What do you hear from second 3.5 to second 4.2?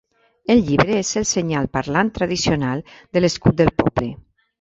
del poble.